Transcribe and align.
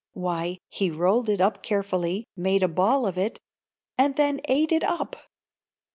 Why, 0.13 0.57
he 0.67 0.89
rolled 0.89 1.29
it 1.29 1.39
up 1.39 1.61
carefully, 1.61 2.25
made 2.35 2.63
a 2.63 2.67
ball 2.67 3.05
of 3.05 3.19
it, 3.19 3.39
and 3.99 4.15
then 4.15 4.41
ate 4.45 4.71
it 4.71 4.83
up! 4.83 5.15